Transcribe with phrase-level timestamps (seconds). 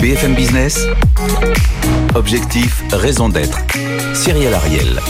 [0.00, 0.86] BFM Business.
[2.14, 3.58] Objectif, raison d'être.
[4.14, 5.00] Cyril Ariel.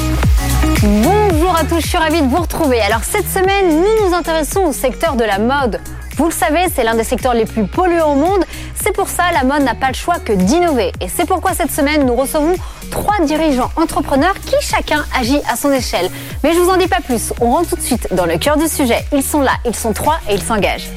[0.82, 2.80] Bonjour à tous, je suis ravie de vous retrouver.
[2.80, 5.80] Alors cette semaine, nous nous intéressons au secteur de la mode.
[6.16, 8.44] Vous le savez, c'est l'un des secteurs les plus polluants au monde.
[8.88, 10.92] C'est pour ça, la mode n'a pas le choix que d'innover.
[11.02, 12.54] Et c'est pourquoi cette semaine, nous recevons
[12.90, 16.08] trois dirigeants entrepreneurs qui chacun agit à son échelle.
[16.42, 18.56] Mais je vous en dis pas plus, on rentre tout de suite dans le cœur
[18.56, 19.04] du sujet.
[19.12, 20.88] Ils sont là, ils sont trois et ils s'engagent.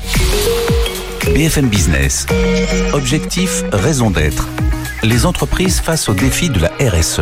[1.35, 2.27] BFM Business.
[2.93, 4.47] Objectif, raison d'être.
[5.03, 7.19] Les entreprises face aux défis de la RSE.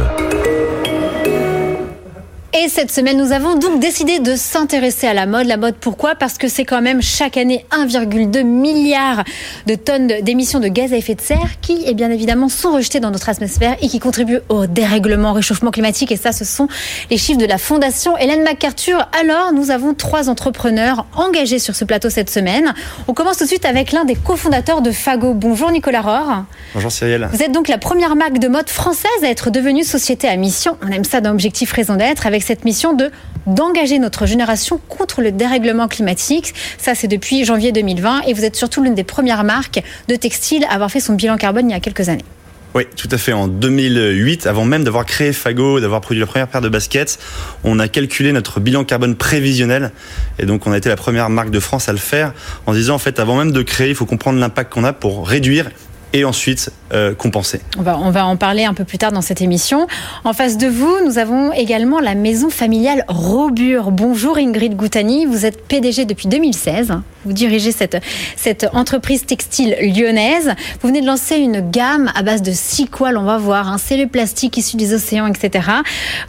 [2.62, 5.48] Et cette semaine, nous avons donc décidé de s'intéresser à la mode.
[5.48, 6.16] La mode, pourquoi?
[6.16, 9.24] Parce que c'est quand même chaque année 1,2 milliard
[9.66, 13.00] de tonnes d'émissions de gaz à effet de serre qui, et bien évidemment, sont rejetées
[13.00, 16.12] dans notre atmosphère et qui contribuent au dérèglement, au réchauffement climatique.
[16.12, 16.68] Et ça, ce sont
[17.10, 19.08] les chiffres de la Fondation Hélène MacArthur.
[19.18, 22.74] Alors, nous avons trois entrepreneurs engagés sur ce plateau cette semaine.
[23.08, 25.34] On commence tout de suite avec l'un des cofondateurs de Fago.
[25.34, 26.44] Bonjour Nicolas Rohr.
[26.74, 27.30] Bonjour Cyril.
[27.32, 30.78] Vous êtes donc la première marque de mode française à être devenue société à mission.
[30.86, 33.12] On aime ça dans Objectif Raison d'être avec cette mission de
[33.46, 36.56] d'engager notre génération contre le dérèglement climatique.
[36.80, 40.66] Ça, c'est depuis janvier 2020 et vous êtes surtout l'une des premières marques de textile
[40.66, 42.26] à avoir fait son bilan carbone il y a quelques années.
[42.74, 43.34] Oui, tout à fait.
[43.34, 47.20] En 2008, avant même d'avoir créé Fago, d'avoir produit la première paire de baskets,
[47.64, 49.92] on a calculé notre bilan carbone prévisionnel.
[50.40, 52.34] Et donc, on a été la première marque de France à le faire
[52.66, 55.28] en disant, en fait, avant même de créer, il faut comprendre l'impact qu'on a pour
[55.28, 55.70] réduire
[56.14, 57.62] et ensuite euh, compenser.
[57.78, 59.88] On va, en parler un peu plus tard dans cette émission.
[60.24, 63.92] En face de vous, nous avons également la maison familiale Robur.
[63.92, 66.94] Bonjour Ingrid Goutani, vous êtes PDG depuis 2016.
[67.26, 67.98] Vous dirigez cette,
[68.36, 70.54] cette entreprise textile lyonnaise.
[70.82, 73.70] Vous venez de lancer une gamme à base de six coils, on va voir.
[73.70, 73.78] Hein.
[73.78, 75.68] C'est le plastique issu des océans, etc.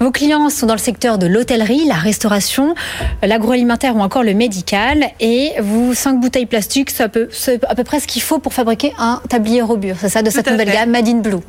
[0.00, 2.74] Vos clients sont dans le secteur de l'hôtellerie, la restauration,
[3.22, 5.06] l'agroalimentaire ou encore le médical.
[5.20, 7.28] Et vous, cinq bouteilles plastiques, c'est à peu,
[7.68, 9.96] à peu près ce qu'il faut pour fabriquer un tablier Robur.
[10.00, 11.40] C'est ça, de cette nouvelle gamme Made in Blue.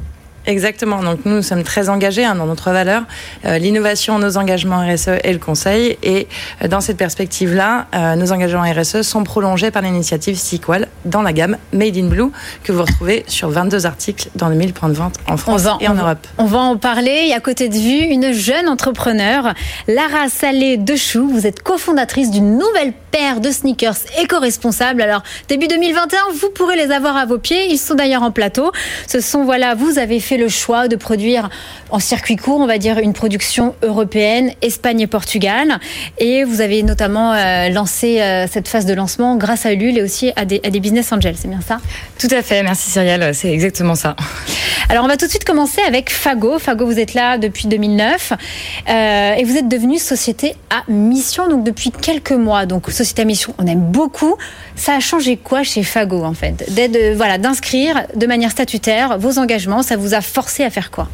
[0.46, 1.04] Exactement.
[1.04, 3.04] Donc nous, nous sommes très engagés hein, dans notre valeur,
[3.46, 5.98] euh, l'innovation, nos engagements RSE et le conseil.
[6.04, 6.28] Et
[6.64, 11.34] euh, dans cette perspective-là, euh, nos engagements RSE sont prolongés par l'initiative Sequel dans la
[11.34, 12.32] gamme Made in Blue
[12.64, 15.88] que vous retrouvez sur 22 articles dans les 1000 points de vente en France et
[15.88, 16.28] en Europe.
[16.38, 17.28] On va en parler.
[17.30, 19.54] Et à côté de vue, une jeune entrepreneur,
[19.88, 21.30] Lara Salé Dechou.
[21.30, 25.02] Vous êtes cofondatrice d'une nouvelle paire de sneakers éco-responsables.
[25.02, 27.68] Alors début 2021, vous pourrez les avoir à vos pieds.
[27.70, 28.72] Ils sont d'ailleurs en plateau.
[29.08, 31.50] Ce sont voilà, vous avez fait le choix de produire
[31.90, 35.80] en circuit court, on va dire une production européenne, Espagne et Portugal.
[36.18, 40.02] Et vous avez notamment euh, lancé euh, cette phase de lancement grâce à Ulule et
[40.02, 41.80] aussi à des, à des business angels, c'est bien ça?
[42.20, 44.16] Tout à fait, merci Cyrielle, c'est exactement ça.
[44.90, 46.60] Alors on va tout de suite commencer avec Fago.
[46.60, 48.34] Fago, vous êtes là depuis 2009
[48.90, 52.66] euh, et vous êtes devenu société à mission donc depuis quelques mois.
[52.66, 54.36] Donc société à mission, on aime beaucoup.
[54.76, 56.72] Ça a changé quoi chez Fago en fait?
[56.72, 61.10] D'être voilà d'inscrire de manière statutaire vos engagements, ça vous a forcé à faire quoi?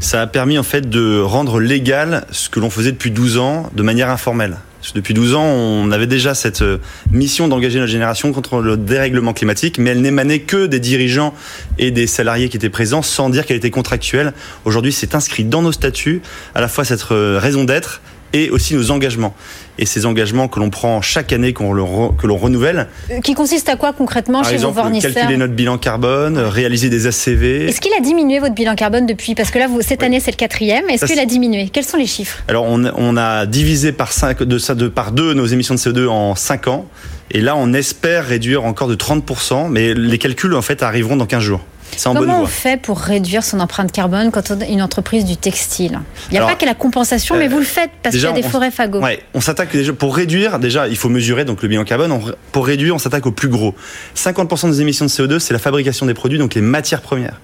[0.00, 3.70] Ça a permis en fait de rendre légal ce que l'on faisait depuis 12 ans
[3.72, 4.56] de manière informelle.
[4.94, 6.78] Depuis 12 ans, on avait déjà cette euh,
[7.10, 11.34] mission d'engager notre génération contre le dérèglement climatique, mais elle n'émanait que des dirigeants
[11.78, 14.32] et des salariés qui étaient présents sans dire qu'elle était contractuelle.
[14.64, 16.22] Aujourd'hui, c'est inscrit dans nos statuts,
[16.54, 18.00] à la fois cette euh, raison d'être
[18.32, 19.34] et aussi nos engagements.
[19.78, 22.88] Et ces engagements que l'on prend chaque année, que l'on renouvelle.
[23.22, 26.90] Qui consiste à quoi concrètement Par chez exemple, vos fournisseurs calculer notre bilan carbone, réaliser
[26.90, 27.68] des ACV.
[27.68, 29.34] Est-ce qu'il a diminué votre bilan carbone depuis?
[29.34, 30.88] Parce que là, vous, cette année, c'est le quatrième.
[30.90, 31.68] Est-ce qu'il a diminué?
[31.68, 32.42] Quels sont les chiffres?
[32.48, 36.08] Alors, on, on, a divisé par, cinq, de, de, par deux nos émissions de CO2
[36.08, 36.86] en 5 ans.
[37.30, 41.26] Et là, on espère réduire encore de 30%, mais les calculs, en fait, arriveront dans
[41.26, 41.64] 15 jours.
[42.06, 45.36] En Comment on fait pour réduire son empreinte carbone quand on est une entreprise du
[45.36, 46.00] textile?
[46.28, 48.24] Il n'y a Alors, pas que la compensation, euh, mais vous le faites parce qu'il
[48.24, 49.00] y a des forêts fagots.
[49.00, 50.58] Ouais, on s'attaque déjà pour réduire.
[50.58, 52.12] Déjà, il faut mesurer donc le bilan carbone.
[52.12, 52.20] On,
[52.52, 53.74] pour réduire, on s'attaque au plus gros.
[54.16, 57.40] 50% des émissions de CO2, c'est la fabrication des produits, donc les matières premières.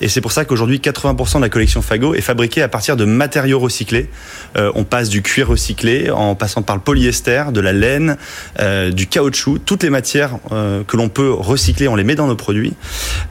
[0.00, 3.04] Et c'est pour ça qu'aujourd'hui, 80% de la collection Fago est fabriquée à partir de
[3.04, 4.08] matériaux recyclés.
[4.56, 8.16] Euh, on passe du cuir recyclé en passant par le polyester, de la laine,
[8.60, 12.26] euh, du caoutchouc, toutes les matières euh, que l'on peut recycler, on les met dans
[12.26, 12.74] nos produits.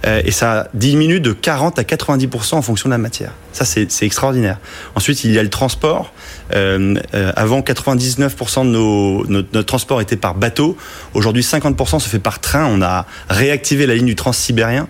[0.06, 3.32] Et ça diminue de 40 à 90% en fonction de la matière.
[3.52, 4.58] Ça, c'est extraordinaire.
[4.96, 6.14] Ensuite, il y a le transport.
[6.52, 10.78] Avant, 99% de nos, notre, transport était par bateau.
[11.14, 12.66] Aujourd'hui, 50% se fait par train.
[12.66, 14.88] On a réactivé la ligne du Transsibérien,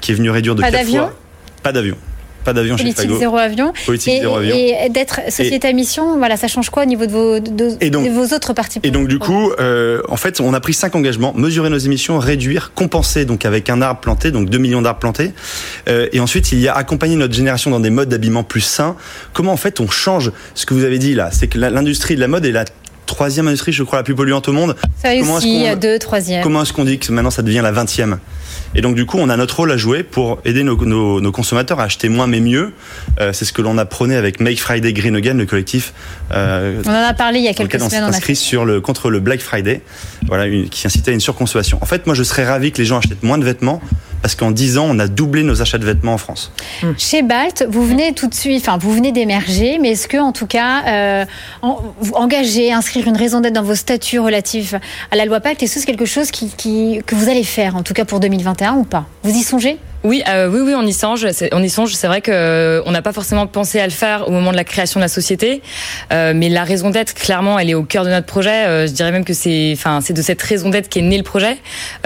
[0.00, 1.14] qui est venu réduire de Pas 4 d'avion fois.
[1.62, 1.96] Pas d'avion.
[2.44, 3.18] Pas d'avion chez Politique Fago.
[3.18, 3.72] zéro avion.
[3.84, 4.54] Politique et zéro avion.
[4.56, 7.90] et d'être société à mission, voilà, ça change quoi au niveau de vos, de, Et
[7.90, 10.72] donc- de vos autres parties Et donc du coup, euh, en fait, on a pris
[10.72, 14.80] cinq engagements mesurer nos émissions, réduire, compenser, donc avec un arbre planté, donc 2 millions
[14.80, 15.32] d'arbres plantés.
[15.88, 18.96] Euh, et ensuite, il y a accompagner notre génération dans des modes d'habillement plus sains.
[19.34, 22.20] Comment en fait on change ce que vous avez dit là, c'est que l'industrie de
[22.20, 22.64] la mode est la
[23.08, 24.76] troisième industrie, je crois, la plus polluante au monde.
[25.02, 26.42] Ça comment aussi, deux, troisième.
[26.42, 28.18] Comment est-ce qu'on dit que maintenant ça devient la 20e
[28.74, 31.32] Et donc du coup, on a notre rôle à jouer pour aider nos, nos- nos
[31.32, 32.72] consommateurs à acheter moins mais mieux.
[33.20, 35.92] Euh, c'est ce que l'on a prôné avec Make Friday Green Again, le collectif
[36.32, 38.04] euh, On en a parlé il y a quelques s'est semaines.
[38.04, 39.80] On a inscrit sur le contre le Black Friday,
[40.26, 41.78] voilà, une- qui incitait à une surconsommation.
[41.80, 43.80] En fait, moi, je serais ravi que les gens achètent moins de vêtements
[44.22, 46.52] parce qu'en 10 ans, on a doublé nos achats de vêtements en France.
[46.96, 50.32] Chez Balt, vous venez tout de suite, enfin vous venez d'émerger, mais est-ce que en
[50.32, 51.24] tout cas, euh,
[51.62, 54.74] en- vous engager, inscrire une raison d'être dans vos statuts relatifs
[55.10, 57.76] à la loi Pacte, est-ce que c'est quelque chose qui, qui- que vous allez faire,
[57.76, 59.06] en tout cas pour 2021 ou pas?
[59.22, 59.78] Vous y songez?
[60.04, 61.26] Oui, euh, oui, oui, on y songe.
[61.32, 61.92] C'est- On y songe.
[61.94, 64.56] C'est vrai que euh, on n'a pas forcément pensé à le faire au moment de
[64.56, 65.60] la création de la société,
[66.12, 68.66] euh, mais la raison d'être, clairement, elle est au cœur de notre projet.
[68.66, 71.24] Euh, je dirais même que c'est, enfin, c'est de cette raison d'être qu'est né le
[71.24, 71.56] projet,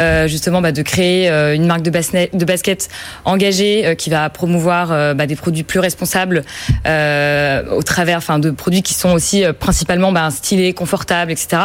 [0.01, 2.89] euh, justement, bah, de créer euh, une marque de, basket, de basket
[3.27, 6.45] engagée euh, qui va promouvoir bah, des produits plus responsables
[6.87, 11.63] euh, au travers, enfin, de produits qui sont aussi euh, principalement bah, stylés, confortables, etc.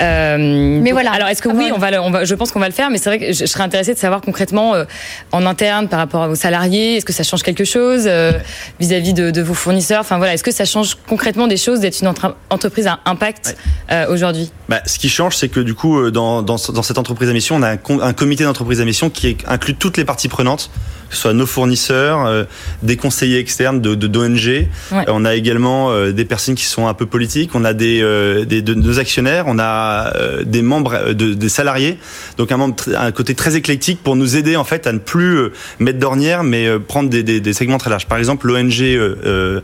[0.00, 1.12] Euh, Mais donc, voilà.
[1.12, 1.76] Alors, est-ce que Ah, oui, voilà.
[1.76, 3.26] on va, le- on va, je pense qu'on va le faire, mais c'est vrai que
[3.32, 4.84] je, je serais intéressée de savoir concrètement euh,
[5.30, 8.32] en interne par rapport aux salariés, est-ce que ça change quelque chose euh,
[8.80, 10.00] vis-à-vis de, de vos fournisseurs?
[10.00, 13.44] Enfin voilà, est-ce que ça change concrètement des choses d'être une entre- entreprise à impact
[13.90, 14.50] euh, aujourd'hui?
[14.68, 17.32] Bah, ce qui change, c'est que du coup, euh, dans, dans, dans cette entreprise à
[17.34, 20.28] mission, on a un, com- un comité d'entreprise à mission qui inclut toutes les parties
[20.28, 20.70] prenantes,
[21.10, 22.44] que ce soit nos fournisseurs, euh,
[22.82, 24.46] des conseillers externes de d'ONG.
[24.46, 24.68] Ouais.
[24.92, 27.50] Euh, on a également euh, des personnes qui sont un peu politiques.
[27.54, 27.98] On a des,
[28.46, 29.44] des de nos actionnaires.
[29.46, 30.12] On a
[30.44, 31.98] des membres, de, des salariés.
[32.38, 35.41] Donc un, membre, un côté très éclectique pour nous aider en fait à ne plus
[35.78, 38.06] mettre d'ornière, mais euh, prendre des, des, des segments très larges.
[38.06, 39.60] Par exemple, l'ONG euh,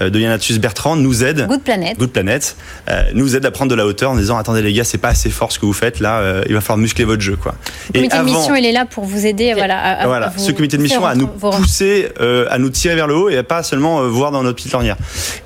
[0.00, 1.46] euh, de Yanatus Bertrand nous aide.
[1.48, 1.98] Good Planet.
[1.98, 2.56] Good Planet
[3.14, 5.30] nous aide à prendre de la hauteur en disant attendez les gars c'est pas assez
[5.30, 7.54] fort ce que vous faites là il va falloir muscler votre jeu quoi.
[7.94, 9.78] Le comité de mission, il est là pour vous aider, voilà.
[9.78, 12.08] À, à- voilà, à vous ce comité de mission à nous pousser,
[12.50, 14.96] à nous tirer vers le haut et à pas seulement voir dans notre petite ornière.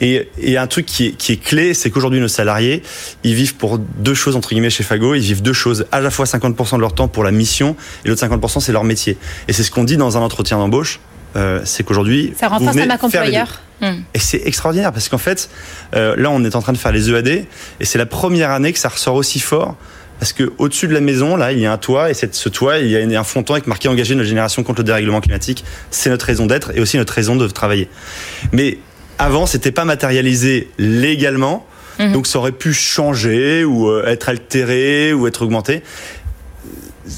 [0.00, 2.82] Et, et un truc qui est, qui est clé, c'est qu'aujourd'hui nos salariés,
[3.24, 6.10] ils vivent pour deux choses entre guillemets chez Fago, ils vivent deux choses, à la
[6.10, 9.16] fois 50% de leur temps pour la mission et l'autre 50% c'est leur métier.
[9.48, 11.00] Et c'est ce qu'on dit dans un entretien d'embauche,
[11.36, 13.60] euh, c'est qu'aujourd'hui Ça vous renforce venez la marque employeur.
[13.82, 15.50] Et c'est extraordinaire parce qu'en fait,
[15.94, 17.46] euh, là, on est en train de faire les EAD et
[17.82, 19.76] c'est la première année que ça ressort aussi fort.
[20.18, 22.48] Parce que au-dessus de la maison, là, il y a un toit et cette, ce
[22.48, 25.62] toit, il y a un fronton avec marqué engagé notre génération contre le dérèglement climatique.
[25.90, 27.90] C'est notre raison d'être et aussi notre raison de travailler.
[28.52, 28.78] Mais
[29.18, 31.66] avant, c'était pas matérialisé légalement,
[31.98, 35.82] donc ça aurait pu changer ou euh, être altéré ou être augmenté.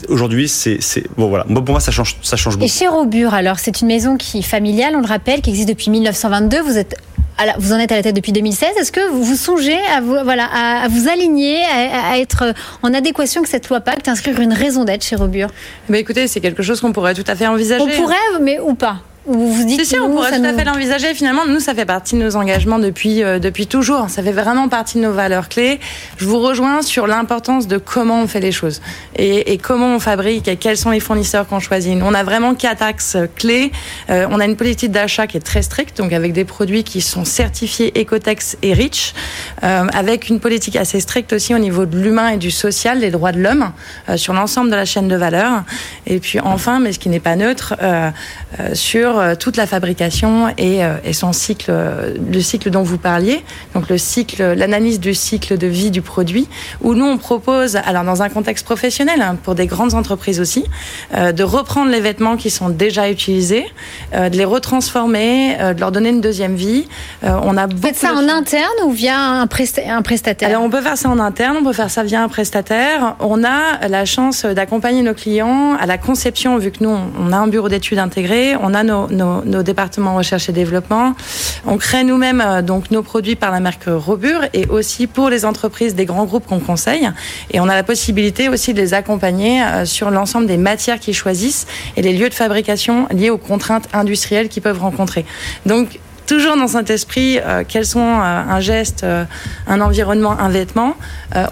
[0.09, 1.45] Aujourd'hui, c'est c'est- bon voilà.
[1.49, 2.71] Moi, pour moi, ça change, ça change Et beaucoup.
[2.73, 5.91] chez Robur, alors, c'est une maison qui est familiale, on le rappelle, qui existe depuis
[5.91, 6.61] 1922.
[6.63, 6.95] Vous êtes
[7.39, 8.71] la- vous en êtes à la tête depuis 2016.
[8.81, 12.53] Est-ce que vous, vous songez à vous, voilà, à, à vous aligner, à, à être
[12.83, 15.49] en adéquation avec cette loi Pacte, inscrire une raison d'être chez Robur?
[15.89, 17.83] Mais écoutez, c'est quelque chose qu'on pourrait tout à fait envisager.
[17.83, 18.97] On pourrait, mais ou pas?
[19.29, 21.15] Vous vous dites Si, si, on pourrait tout à fait l'envisager.
[21.15, 24.11] Finalement, nous, ça fait partie de nos engagements depuis, euh, depuis toujours.
[24.11, 25.81] Ça fait vraiment partie de nos valeurs clés.
[26.17, 28.81] Je vous rejoins sur l'importance de comment on fait les choses
[29.17, 31.95] et, et comment on fabrique et quels sont les fournisseurs qu'on choisit.
[31.97, 33.73] Nous, on a vraiment quatre axes clés.
[34.11, 37.01] Euh, on a une politique d'achat qui est très stricte, donc avec des produits qui
[37.01, 39.15] sont certifiés Ecotex et REACH,
[39.63, 43.11] euh, avec une politique assez stricte aussi au niveau de l'humain et du social, des
[43.11, 43.73] droits de l'homme,
[44.17, 45.65] sur l'ensemble de la chaîne de valeur.
[46.07, 48.75] Et puis enfin, mais ce qui n'est pas neutre, euh,
[49.19, 52.99] sur euh, toute la fabrication et, euh, et son cycle, euh, le cycle dont vous
[52.99, 53.43] parliez,
[53.75, 56.49] donc le cycle, l'analyse du cycle de vie du produit,
[56.83, 60.65] où nous on propose, alors dans un contexte professionnel, hein, pour des grandes entreprises aussi,
[61.15, 63.67] de reprendre les vêtements qui sont déjà utilisés,
[64.13, 66.89] de les retransformer, de leur donner une deuxième vie.
[67.23, 70.49] On a faites ça de en interne ou via un, presta- un prestataire?
[70.49, 73.17] Alors on peut faire ça en interne, on peut faire ça via un prestataire.
[73.21, 77.37] On a la chance d'accompagner nos clients à la conception, vu que nous on a
[77.37, 81.15] un bureau d'études intégré, on a nos, nos, nos, départements recherche et développement.
[81.67, 85.95] On crée nous-mêmes donc nos produits par la marque Robur et aussi pour les entreprises
[85.95, 87.11] des grands groupes qu'on conseille.
[87.51, 91.67] Et on a la possibilité aussi de les accompagner sur l'ensemble des matières qu'ils choisissent
[91.97, 95.25] et les lieux de fabrication liés aux contraintes industrielles qu'ils peuvent rencontrer.
[95.67, 99.25] Donc toujours dans cet esprit, euh, quels sont euh, un geste, euh,
[99.67, 100.95] un environnement, un vêtement.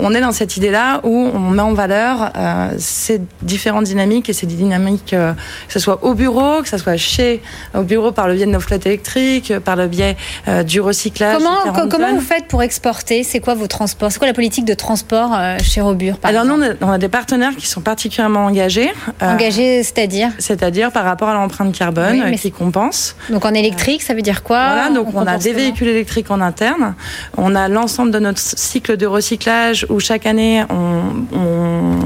[0.00, 2.33] on est dans cette idée-là où on met en valeur
[2.78, 7.42] ces différentes dynamiques et ces dynamiques, que ce soit au bureau, que ce soit chez,
[7.75, 10.16] au bureau par le biais de nos flottes électriques, par le biais
[10.64, 11.38] du recyclage.
[11.38, 13.23] Comment, comment vous faites pour exporter?
[13.23, 14.11] C'est quoi vos transports?
[14.11, 17.66] C'est quoi la politique de transport chez Robur Alors nous, on a des partenaires qui
[17.66, 18.92] sont particulièrement engagés.
[19.21, 20.30] Engagés, c'est-à-dire?
[20.38, 23.16] C'est-à-dire par rapport à l'empreinte carbone oui, qui compense.
[23.30, 24.65] Donc en électrique, ça veut dire quoi?
[24.66, 26.94] Voilà, donc on a des véhicules électriques en interne.
[27.37, 31.96] On a l'ensemble de notre cycle de recyclage où chaque année on, on,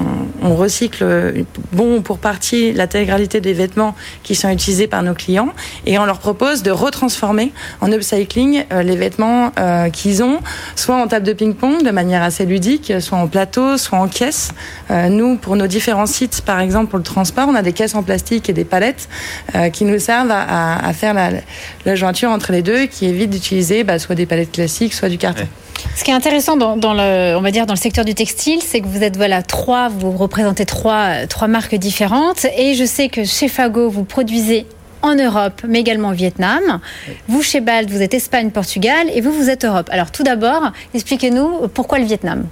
[0.43, 5.50] on recycle bon pour partie l'intégralité des vêtements qui sont utilisés par nos clients
[5.87, 10.40] et on leur propose de retransformer en upcycling euh, les vêtements euh, qu'ils ont,
[10.76, 14.52] soit en table de ping-pong de manière assez ludique, soit en plateau, soit en caisse.
[14.90, 17.95] Euh, nous, pour nos différents sites, par exemple pour le transport, on a des caisses
[17.95, 19.09] en plastique et des palettes
[19.73, 21.31] qui nous servent à, à faire la,
[21.85, 25.19] la jointure entre les deux qui évite d'utiliser bah, soit des palettes classiques, soit du
[25.19, 25.47] carton.
[25.97, 28.61] Ce qui est intéressant dans, dans, le, on va dire dans le secteur du textile,
[28.62, 33.09] c'est que vous êtes voilà trois, vous représentez trois, trois marques différentes, et je sais
[33.09, 34.66] que chez Fago vous produisez
[35.02, 36.80] en Europe, mais également au Vietnam.
[37.28, 39.88] Vous, chez Bald, vous êtes Espagne, Portugal, et vous, vous êtes Europe.
[39.90, 42.47] Alors, tout d'abord, expliquez-nous pourquoi le Vietnam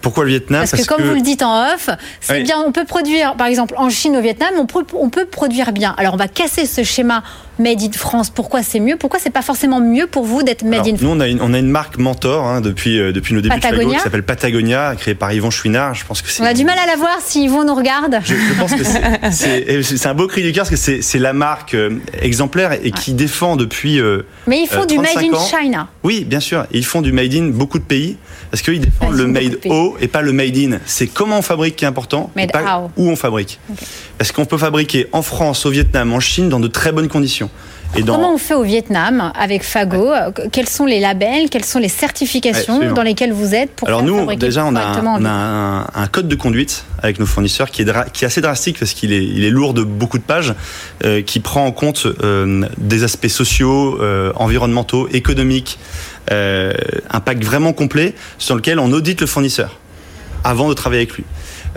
[0.00, 0.60] pourquoi le Vietnam?
[0.60, 2.62] Parce, que comme vous le dites en off, c'est bien.
[2.64, 5.92] On peut produire, par exemple, en Chine, au Vietnam, on peut, on peut produire bien.
[5.98, 7.24] Alors, on va casser ce schéma
[7.58, 8.30] Made in France.
[8.30, 8.96] Pourquoi c'est mieux?
[8.96, 11.40] Pourquoi c'est pas forcément mieux pour vous d'être Made in France Nous, on a une,
[11.40, 13.78] on a une marque mentor hein, depuis, euh, depuis nos débuts Patagonia.
[13.78, 15.94] de Fago qui s'appelle Patagonia, créée par Yvon Chouinard.
[15.94, 18.18] Je pense que on a du mal à la voir si Yvon nous regarde.
[18.24, 21.74] Je, je pense que c'est un beau cri du cœur parce que c'est la marque
[21.74, 24.00] euh, exemplaire et qui défend depuis.
[24.00, 25.88] Euh, Mais ils font du Made in China.
[26.02, 26.66] Oui, bien sûr.
[26.72, 28.16] ils font du Made in beaucoup de pays
[28.50, 30.78] parce qu'ils défendent le Made au et pas le Made in.
[30.86, 32.90] C'est comment on fabrique qui est important, made et pas how.
[32.96, 33.58] où on fabrique.
[33.72, 33.84] Okay.
[34.16, 37.47] Parce qu'on peut fabriquer en France, au Vietnam, en Chine dans de très bonnes conditions.
[37.96, 38.16] Et dans...
[38.16, 40.48] Comment on fait au Vietnam avec Fago ouais.
[40.52, 44.34] Quels sont les labels Quelles sont les certifications dans lesquelles vous êtes pour Alors nous,
[44.34, 48.12] déjà, on a, on a un, un, code de conduite avec nos fournisseurs qui est,
[48.12, 50.54] qui est assez drastique parce qu'il est, il est lourd de beaucoup de pages,
[51.04, 55.78] euh, qui prend en compte euh, des aspects sociaux, euh, environnementaux, économiques,
[56.30, 56.72] euh,
[57.10, 59.78] un pack vraiment complet sur lequel on audite le fournisseur
[60.44, 61.24] avant de travailler avec lui.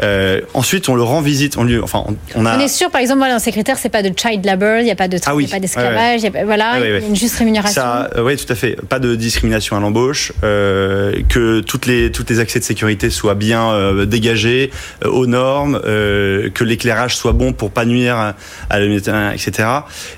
[0.03, 1.57] Euh, ensuite, on le rend visite.
[1.57, 2.57] On lui, enfin, on, on, a.
[2.57, 4.85] On est sûr, par exemple, voilà, dans ces critères, c'est pas de child labor, il
[4.85, 5.47] n'y a pas de, ah oui.
[5.47, 6.43] pas d'esclavage, ouais, ouais.
[6.43, 7.81] voilà, il ouais, y a une juste rémunération.
[7.81, 8.77] Euh, oui, tout à fait.
[8.87, 13.35] Pas de discrimination à l'embauche, euh, que toutes les toutes les accès de sécurité soient
[13.35, 14.71] bien euh, dégagés,
[15.05, 18.35] euh, aux normes, euh, que l'éclairage soit bon pour pas nuire à,
[18.69, 19.67] à etc.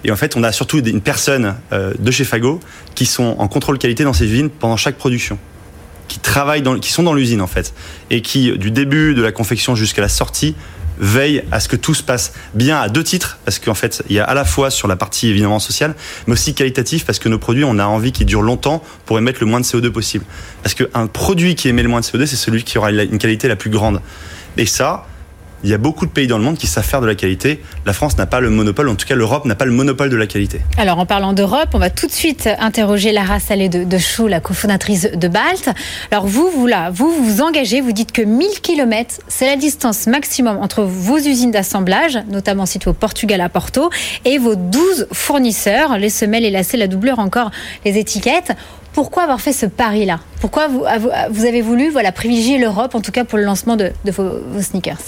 [0.03, 2.59] Et en fait, on a surtout une personne de chez Fago
[2.95, 5.37] qui sont en contrôle qualité dans ces usines pendant chaque production
[6.07, 7.73] qui travaillent dans, qui sont dans l'usine en fait,
[8.09, 10.55] et qui du début de la confection jusqu'à la sortie
[10.99, 14.15] veillent à ce que tout se passe bien à deux titres, parce qu'en fait, il
[14.15, 15.95] y a à la fois sur la partie évidemment sociale,
[16.27, 19.39] mais aussi qualitatif, parce que nos produits, on a envie qu'ils durent longtemps pour émettre
[19.41, 20.25] le moins de CO2 possible.
[20.61, 23.47] Parce qu'un produit qui émet le moins de CO2, c'est celui qui aura une qualité
[23.47, 24.01] la plus grande.
[24.57, 25.07] Et ça,
[25.63, 27.61] il y a beaucoup de pays dans le monde qui savent faire de la qualité.
[27.85, 30.17] La France n'a pas le monopole, en tout cas l'Europe n'a pas le monopole de
[30.17, 30.61] la qualité.
[30.77, 34.27] Alors en parlant d'Europe, on va tout de suite interroger Lara Salé de, de Chou,
[34.27, 35.69] la cofondatrice de Balt.
[36.11, 40.07] Alors vous, vous là, vous vous engagez, vous dites que 1000 km, c'est la distance
[40.07, 43.89] maximum entre vos usines d'assemblage, notamment situées au Portugal à Porto,
[44.25, 47.51] et vos 12 fournisseurs, les semelles, les lacets, la doubleur, encore
[47.85, 48.53] les étiquettes.
[48.93, 50.19] Pourquoi avoir fait ce pari-là?
[50.39, 50.83] Pourquoi vous,
[51.31, 54.39] vous, avez voulu voilà, privilégier l'Europe, en tout cas pour le lancement de, de vos,
[54.47, 54.99] vos, sneakers?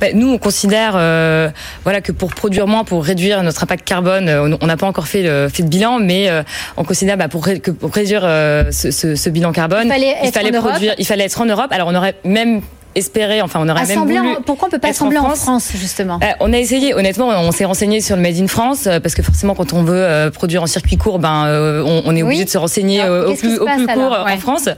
[0.00, 1.48] Ben, Nous, on considère euh,
[1.84, 4.28] voilà, que pour produire moins, pour réduire notre impact carbone,
[4.60, 6.42] on n'a pas encore fait, le, fait de bilan, mais euh,
[6.76, 10.16] on considère bah, pour, que pour réduire euh, ce, ce, ce, bilan carbone, il fallait,
[10.24, 11.70] il fallait produire, il fallait être en Europe.
[11.70, 12.62] Alors on aurait même
[12.94, 15.44] espérer, enfin on aurait même voulu en, pourquoi on peut pas assembler en France, en
[15.44, 16.18] France, justement?
[16.22, 19.14] Euh, On a essayé, honnêtement, on s'est renseigné sur le Made in France euh, parce
[19.14, 21.46] que forcément quand on veut euh, produire en circuit court, ben
[21.84, 22.44] on, on, est obligé oui.
[22.44, 24.32] de se renseigner alors, au plus, au plus court ouais.
[24.32, 24.68] en France.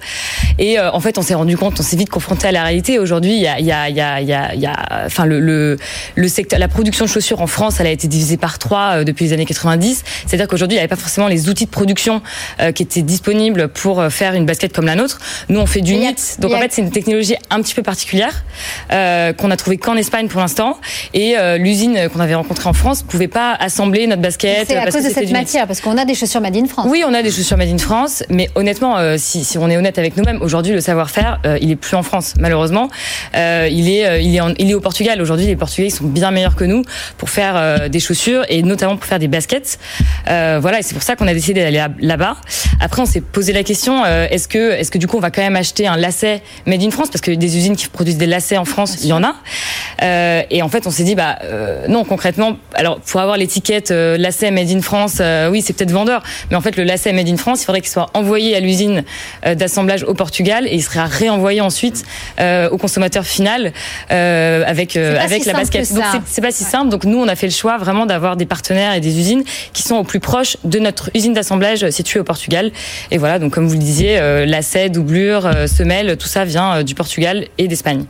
[0.59, 2.99] Et en fait, on s'est rendu compte, on s'est vite confronté à la réalité.
[2.99, 4.66] Aujourd'hui, il y a, il y a, il y a, il y a, il y
[4.66, 4.76] a
[5.07, 5.78] enfin le, le,
[6.14, 9.25] le secteur, la production de chaussures en France, elle a été divisée par trois depuis
[9.26, 10.04] les années 90.
[10.26, 12.21] C'est-à-dire qu'aujourd'hui, il n'y avait pas forcément les outils de production
[12.75, 15.19] qui étaient disponibles pour faire une basket comme la nôtre.
[15.49, 18.01] Nous, on fait du knit, donc en fait, c'est une technologie un petit peu particulière
[18.02, 18.44] particulière
[18.92, 20.78] euh, qu'on a trouvée qu'en Espagne pour l'instant.
[21.14, 24.66] Et euh, l'usine qu'on avait rencontrée en France pouvait pas assembler notre basket.
[24.66, 26.66] C'est à parce cause que de cette matière, parce qu'on a des chaussures Made in
[26.66, 26.87] France.
[26.90, 29.76] Oui, on a des chaussures made in France, mais honnêtement, euh, si, si on est
[29.76, 32.88] honnête avec nous-mêmes, aujourd'hui le savoir-faire, il est plus en France, malheureusement.
[33.35, 35.21] Il est, il est, en- il est au Portugal.
[35.23, 36.82] Aujourd'hui, les Portugais ils sont bien meilleurs que nous
[37.18, 39.78] pour faire des chaussures et notamment pour faire des baskets.
[40.26, 42.37] Voilà, et c'est pour ça qu'on a décidé d'aller là- là-bas.
[42.80, 45.42] Après, on s'est posé la question est-ce que, est-ce que du coup, on va quand
[45.42, 47.09] même acheter un lacet made in France?
[47.11, 49.34] Parce que des usines qui produisent des lacets en France, il y en a.
[50.02, 53.90] Euh, et en fait, on s'est dit bah euh, non, concrètement, alors pour avoir l'étiquette
[53.90, 55.20] euh, lacet made in France,
[55.50, 57.90] oui, c'est peut-être vendeur, mais en fait, le lacet made in France, il faudrait qu'il
[57.90, 59.04] soit envoyé à l'usine
[59.44, 62.04] d'assemblage au Portugal et il sera réenvoyé ensuite
[62.40, 63.72] au consommateur final
[64.08, 65.92] avec avec si la basket.
[65.94, 66.88] Donc c'est- pas si simple.
[66.90, 69.82] Donc nous, on a fait le choix vraiment d'avoir des partenaires et des usines qui
[69.82, 72.72] sont au plus proche de notre usine d'assemblage située au Portugal.
[73.12, 77.46] Et voilà, donc comme vous le disiez, lacet, doublure, semelle, tout ça vient du Portugal
[77.58, 78.06] et Espagne.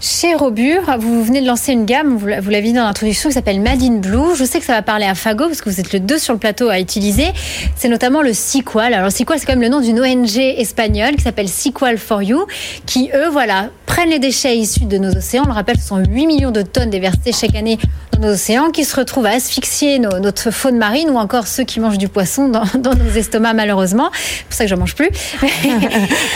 [0.00, 3.28] Chez Robur, vous venez de lancer une gamme, vous l'a- vous l'avez dit dans l'introduction,
[3.28, 4.34] qui s'appelle Made in Blue.
[4.36, 6.32] Je sais que ça va parler à Fago, parce que vous êtes le deux sur
[6.32, 7.26] le plateau à utiliser.
[7.76, 8.94] C'est notamment le Sequal.
[8.94, 12.46] Alors, Sequal, c'est quand même le nom d'une ONG espagnole qui s'appelle Sequal for You,
[12.86, 15.42] qui, eux, voilà, prennent les déchets issus de nos océans.
[15.44, 17.78] On le rappelle, ce sont 8 millions de tonnes déversées chaque année
[18.12, 21.80] dans nos océans, qui se retrouvent à asphyxier notre faune marine ou encore ceux qui
[21.80, 22.64] mangent du poisson dans,
[22.94, 24.10] nos estomacs, malheureusement.
[24.14, 25.08] C'est pour ça que je mange plus.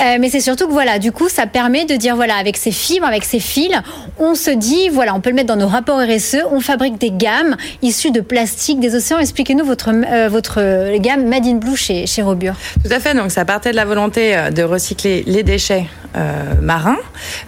[0.04, 2.70] Euh, mais c'est surtout que voilà, du coup, ça permet de dire voilà, avec ces
[2.70, 3.72] fibres, avec ces fils,
[4.18, 7.10] on se dit voilà, on peut le mettre dans nos rapports RSE, on fabrique des
[7.10, 9.18] gammes issues de plastique des océans.
[9.18, 12.54] Expliquez-nous votre euh, votre euh, gamme Made in Blue chez chez Robur.
[12.82, 13.14] Tout à fait.
[13.14, 15.84] Donc, ça partait de la volonté euh, de recycler les déchets
[16.16, 16.96] euh, marins.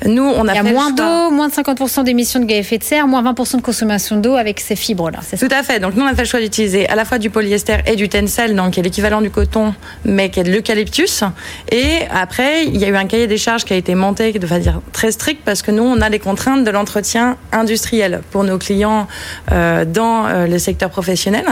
[0.07, 2.57] Nous, on a Il y a fait moins d'eau, moins de 50% d'émissions de gaz
[2.57, 5.21] à effet de serre, moins 20% de consommation d'eau avec ces fibres là.
[5.23, 5.49] C'est ça.
[5.49, 5.81] Tout à fait.
[5.81, 8.09] Donc nous, on a fait le choix d'utiliser à la fois du polyester et du
[8.09, 9.75] tencel, donc qui est l'équivalent du coton,
[10.05, 11.25] mais qui est de l'eucalyptus.
[11.73, 14.47] Et après, il y a eu un cahier des charges qui a été monté de
[14.47, 18.59] façon très strict parce que nous, on a les contraintes de l'entretien industriel pour nos
[18.59, 19.09] clients
[19.53, 21.45] euh, dans euh, le secteur professionnel.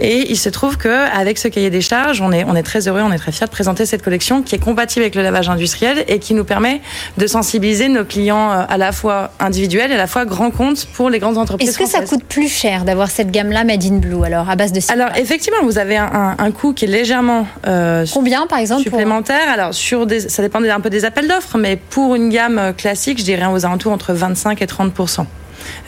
[0.00, 2.88] Et il se trouve que avec ce cahier des charges, on est on est très
[2.88, 5.48] heureux, on est très fiers de présenter cette collection qui est compatible avec le lavage
[5.48, 6.80] industriel et qui nous permet
[7.18, 10.86] de sensibiliser nos clients euh, à la fois individuels et à la fois grands comptes
[10.94, 11.68] pour les grandes entreprises.
[11.70, 14.56] Est-ce que ça coûte plus cher d'avoir cette gamme là Made in Blue alors à
[14.56, 18.46] base de Alors effectivement, vous avez un, un- un coût qui est légèrement euh, combien
[18.46, 19.48] par exemple pour- supplémentaire.
[19.52, 22.72] Alors sur des, ça dépend un peu des appels d'offres, mais pour une gamme euh,
[22.72, 24.92] classique, je dirais aux alentours entre 25 et 30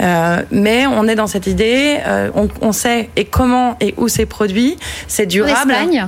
[0.01, 4.09] euh, mais on est dans cette idée, euh, on, on sait et comment et où
[4.09, 4.77] c'est produit,
[5.09, 5.71] c'est en durable.
[5.73, 6.07] Espagne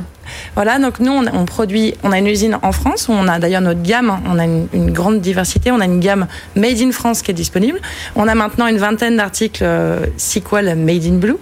[0.54, 3.38] Voilà, donc nous, on, on produit, on a une usine en France où on a
[3.38, 6.92] d'ailleurs notre gamme, on a une, une grande diversité, on a une gamme Made in
[6.92, 7.80] France qui est disponible.
[8.14, 11.36] On a maintenant une vingtaine d'articles euh, Sequel Made in Blue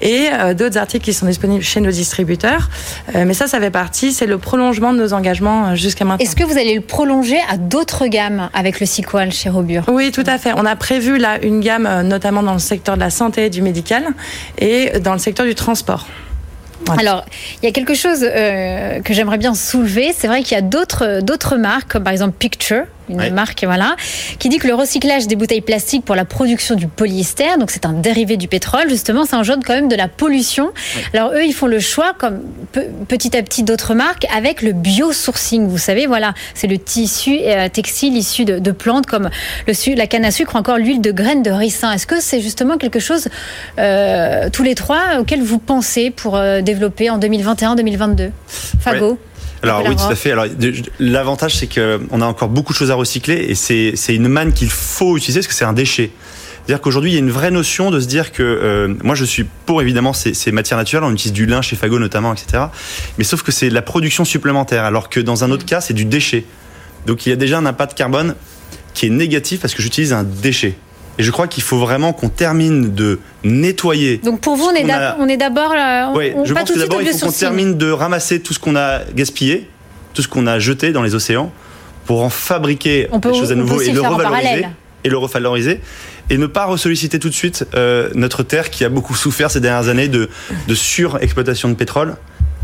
[0.00, 2.68] et euh, d'autres articles qui sont disponibles chez nos distributeurs.
[3.14, 6.24] Euh, mais ça, ça fait partie, c'est le prolongement de nos engagements jusqu'à maintenant.
[6.24, 9.84] Est-ce que vous allez le prolonger à d'autres gammes avec le Sequal chez Robur?
[9.88, 10.52] Oui, tout à fait.
[10.56, 13.62] On a prévu là une gamme, notamment dans le secteur de la santé et du
[13.62, 14.04] médical
[14.58, 16.06] et dans le secteur du transport.
[16.96, 17.24] Alors,
[17.62, 20.14] il y a quelque chose euh, que j'aimerais bien soulever.
[20.16, 23.96] C'est vrai qu'il y a d'autres d'autres marques, comme par exemple Picture, une marque voilà,
[24.38, 27.86] qui dit que le recyclage des bouteilles plastiques pour la production du polyester, donc c'est
[27.86, 30.70] un dérivé du pétrole, justement, ça engendre quand même de la pollution.
[31.14, 32.40] Alors eux, ils font le choix, comme
[32.72, 35.66] pe- petit à petit d'autres marques, avec le biosourcing.
[35.68, 39.30] Vous savez, voilà, c'est le tissu euh, textile issu de, de plantes comme
[39.66, 41.92] le la canne à sucre ou encore l'huile de graines de ricin.
[41.92, 43.28] Est-ce que c'est justement quelque chose,
[43.78, 48.30] euh, tous les trois, auquel vous pensez pour euh, développer en 2021-2022
[48.80, 49.18] Fago
[49.62, 50.32] Alors oui, tout à fait.
[50.32, 50.46] Alors
[50.98, 54.52] l'avantage, c'est qu'on a encore beaucoup de choses à recycler et c'est c'est une manne
[54.52, 56.10] qu'il faut utiliser parce que c'est un déchet.
[56.68, 59.24] C'est-à-dire qu'aujourd'hui, il y a une vraie notion de se dire que euh, moi, je
[59.24, 61.04] suis pour évidemment ces, ces matières naturelles.
[61.04, 62.64] On utilise du lin chez Fago notamment, etc.
[63.16, 65.94] Mais sauf que c'est de la production supplémentaire, alors que dans un autre cas, c'est
[65.94, 66.44] du déchet.
[67.06, 68.34] Donc il y a déjà un impact carbone
[68.92, 70.74] qui est négatif parce que j'utilise un déchet.
[71.18, 74.18] Et je crois qu'il faut vraiment qu'on termine de nettoyer.
[74.18, 76.74] Donc pour vous, on est a- on est d'abord, euh, on- je pas pense tout
[76.74, 79.68] que d'abord il faut qu'on termine de ramasser tout ce qu'on a gaspillé,
[80.14, 81.50] tout ce qu'on a jeté dans les océans,
[82.06, 84.66] pour en fabriquer On peut- des choses à nouveau le revaloriser
[85.04, 85.80] et le revaloriser
[86.30, 89.60] et ne pas ressolliciter tout de suite euh, notre terre qui a beaucoup souffert ces
[89.60, 90.28] dernières années de,
[90.68, 92.16] de surexploitation de pétrole,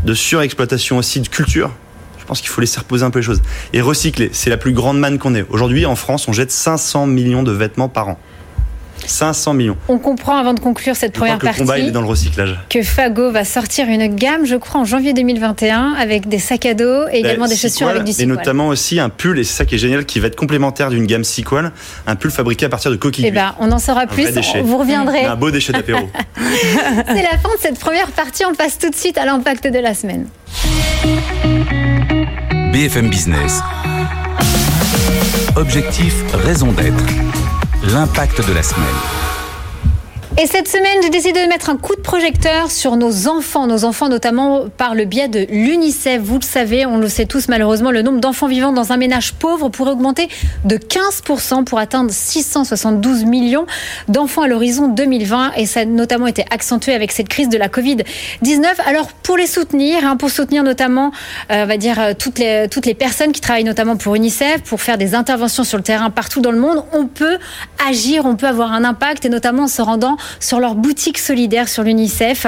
[0.05, 1.71] de surexploitation aussi de culture.
[2.19, 3.41] Je pense qu'il faut laisser reposer un peu les choses.
[3.73, 5.45] Et recycler, c'est la plus grande manne qu'on ait.
[5.49, 8.19] Aujourd'hui, en France, on jette 500 millions de vêtements par an.
[9.05, 9.77] 500 millions.
[9.87, 11.91] On comprend avant de conclure cette Je crois première que le combat, il partie est
[11.91, 12.59] dans le recyclage.
[12.69, 16.73] que Fago va sortir une gamme, je crois, en janvier 2021 avec des sacs à
[16.73, 18.35] dos et également La des chaussures avec du Et Sequal.
[18.35, 21.05] notamment aussi un pull, et c'est ça qui est génial, qui va être complémentaire d'une
[21.05, 21.71] gamme Sequel,
[22.07, 23.25] un pull fabriqué à partir de coquilles.
[23.27, 24.23] Eh ben, on en saura plus.
[24.23, 24.61] vrai déchet.
[24.61, 25.25] Vous reviendrez.
[25.25, 26.09] Un beau déchet d'apéro.
[26.37, 28.43] C'est la fin de cette première partie.
[28.45, 30.27] On passe tout de suite à l'impact de la semaine.
[32.73, 33.61] BFM Business,
[35.55, 37.03] Objectif, raison d'être.
[37.87, 39.34] L'impact de la semaine.
[40.37, 43.85] Et cette semaine, j'ai décidé de mettre un coup de projecteur sur nos enfants, nos
[43.85, 46.21] enfants notamment par le biais de l'UNICEF.
[46.21, 49.33] Vous le savez, on le sait tous malheureusement, le nombre d'enfants vivant dans un ménage
[49.33, 50.27] pauvre pourrait augmenter
[50.65, 53.65] de 15% pour atteindre 672 millions
[54.09, 55.53] d'enfants à l'horizon 2020.
[55.55, 58.65] Et ça a notamment été accentué avec cette crise de la Covid-19.
[58.87, 61.13] Alors pour les soutenir, hein, pour soutenir notamment,
[61.49, 64.63] euh, on va dire, euh, toutes les, toutes les personnes qui travaillent notamment pour UNICEF,
[64.63, 67.37] pour faire des interventions sur le terrain partout dans le monde, on peut
[67.87, 71.67] agir, on peut avoir un impact et notamment en se rendant sur leur boutique solidaire
[71.67, 72.47] sur l'UNICEF,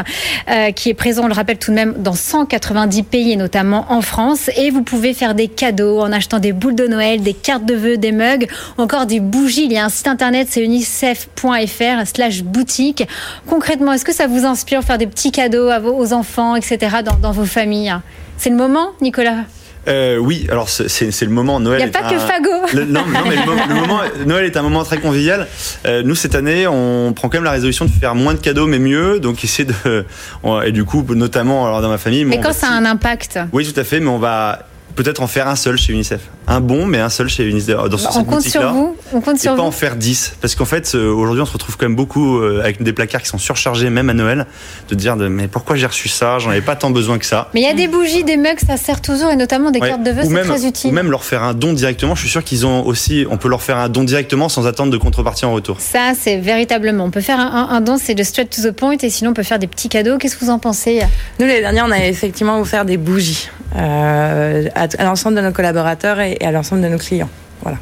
[0.50, 3.86] euh, qui est présent, on le rappelle tout de même, dans 190 pays et notamment
[3.90, 4.50] en France.
[4.58, 7.76] Et vous pouvez faire des cadeaux en achetant des boules de Noël, des cartes de
[7.76, 9.66] vœux, des mugs, encore des bougies.
[9.66, 13.08] Il y a un site internet, c'est unicef.fr slash boutique.
[13.48, 17.46] Concrètement, est-ce que ça vous inspire faire des petits cadeaux aux enfants, etc., dans vos
[17.46, 17.96] familles?
[18.38, 19.46] C'est le moment, Nicolas?
[19.88, 21.82] Euh, oui, alors c'est le moment Noël.
[21.82, 22.50] Il n'y a pas que Fago.
[22.88, 25.48] non, non, mais le, moment, Noël est un moment très convivial.
[25.86, 28.68] Euh, nous cette année, on prend quand même la résolution de faire moins de cadeaux
[28.68, 29.20] mais mieux.
[29.20, 30.06] Donc essayer de
[30.66, 32.26] et du coup, notamment alors dans ma famille.
[32.26, 33.40] Mais quand ça a un impact.
[33.54, 34.00] Oui, tout à fait.
[34.00, 36.22] Mais on va peut-être en faire un seul chez UNICEF.
[36.48, 37.76] Un bon, mais un seul chez UNICEF.
[37.76, 38.96] Dans bah, on compte sur vous.
[39.14, 40.38] On compte sur et pas en faire 10.
[40.40, 43.22] Parce qu'en fait, euh, aujourd'hui, on se retrouve quand même beaucoup euh, avec des placards
[43.22, 44.46] qui sont surchargés, même à Noël,
[44.90, 46.40] de dire de, mais pourquoi j'ai reçu ça?
[46.40, 47.50] J'en avais pas tant besoin que ça.
[47.54, 50.04] Mais il y a des bougies, des mugs, ça sert toujours, et notamment des cartes
[50.04, 50.92] de vœux, c'est très utile.
[50.92, 52.16] Ou même leur faire un don directement.
[52.16, 54.92] Je suis sûr qu'ils ont aussi, on peut leur faire un don directement sans attendre
[54.92, 55.82] de contrepartie en retour.
[55.82, 57.04] Ça, c'est véritablement.
[57.04, 59.44] On peut faire un, don, c'est de straight to the point, et sinon on peut
[59.44, 60.18] faire des petits cadeaux.
[60.18, 61.02] Qu'est-ce que vous en pensez?
[61.40, 65.52] Nous, les derniers, on a effectivement offert des bougies euh, à, à l'ensemble de nos
[65.52, 67.30] collaborateurs collaborateurs et, à l'ensemble de nos clients.
[67.62, 67.78] Voilà.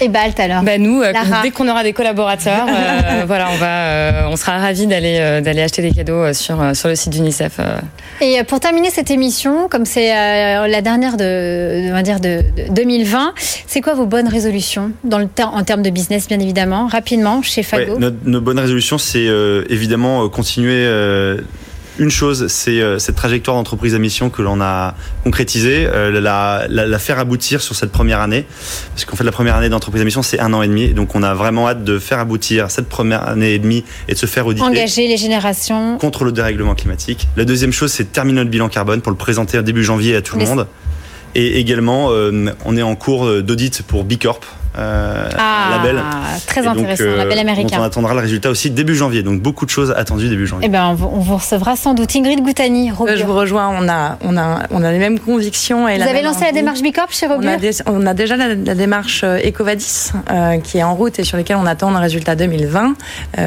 [0.00, 1.12] Et Balt alors bah Nous, euh,
[1.42, 5.62] dès qu'on aura des collaborateurs, euh, voilà, on va, euh, on sera ravis d'aller d'aller
[5.62, 7.60] acheter des cadeaux sur sur le site d'UNICEF.
[8.20, 13.34] Et pour terminer cette émission, comme c'est la dernière de, on va dire de, 2020,
[13.66, 17.62] c'est quoi vos bonnes résolutions dans le en termes de business, bien évidemment, rapidement chez
[17.62, 17.98] Fago.
[17.98, 19.26] nos, bonnes résolutions, c'est
[19.68, 20.86] évidemment continuer
[21.98, 26.66] une chose, c'est euh, cette trajectoire d'entreprise à mission que l'on a concrétisée, euh, la,
[26.68, 28.46] la, faire aboutir sur cette première année.
[28.94, 30.94] Parce qu'en fait, la première année d'entreprise à mission, c'est un an et demi.
[30.94, 34.18] Donc, on a vraiment hâte de faire aboutir cette première année et demie et de
[34.18, 34.66] se faire auditer.
[34.66, 35.98] Engager les générations.
[35.98, 37.28] Contre le dérèglement climatique.
[37.36, 40.38] La deuxième chose, c'est terminer notre bilan carbone pour le présenter début janvier à tout
[40.38, 40.66] le monde.
[41.34, 44.40] Et également, euh, on est en cours d'audit pour Bicorp,
[44.78, 46.02] euh, ah, label.
[46.46, 47.78] Très intéressant, euh, label américain.
[47.80, 49.22] on attendra le résultat aussi début janvier.
[49.22, 50.66] Donc beaucoup de choses attendues début janvier.
[50.68, 52.14] Eh ben, on vous recevra sans doute.
[52.14, 53.68] Ingrid Goutani, Je vous rejoins.
[53.68, 55.88] On a, on a, on a les mêmes convictions.
[55.88, 57.50] Et vous avez lancé la démarche Bicorp chez Robur
[57.86, 60.10] on, a, déjà la, démarche euh, Ecovadis
[60.64, 62.94] qui est en route et sur laquelle on attend un résultat 2020,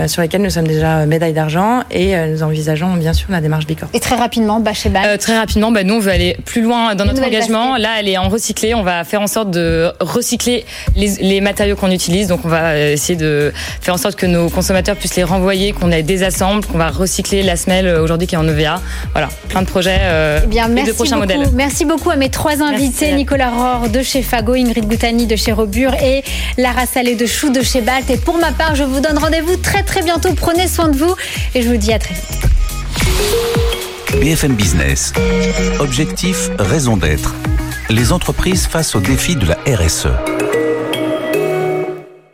[0.07, 3.89] sur lesquels nous sommes déjà médaille d'argent et nous envisageons bien sûr la démarche Bicorp.
[3.93, 7.05] Et très rapidement, bah, chez Très rapidement, bah, nous on veut aller plus loin dans
[7.05, 7.77] notre engagement.
[7.77, 8.73] Là, elle est en recyclé.
[8.73, 10.65] On va faire en sorte de recycler
[10.95, 12.27] les les matériaux qu'on utilise.
[12.27, 15.71] Donc on va euh, essayer de faire en sorte que nos consommateurs puissent les renvoyer,
[15.71, 18.81] qu'on ait des assembles, qu'on va recycler la semelle euh, aujourd'hui qui est en EVA.
[19.13, 21.49] Voilà, plein de projets euh, eh bien, et de prochains modèles.
[21.53, 25.51] Merci beaucoup à mes trois invités, Nicolas Rohr de chez Fago, Ingrid Goutani de chez
[25.51, 26.23] Robur et
[26.57, 28.09] Lara Salé de Chou de chez Balt.
[28.09, 30.29] Et pour ma part, je vous donne rendez-vous très très bientôt.
[30.35, 31.15] Prenez soin de vous
[31.55, 32.51] et je vous dis à très vite.
[34.19, 35.13] BFM Business.
[35.79, 37.33] Objectif, raison d'être.
[37.89, 40.07] Les entreprises face au défi de la RSE.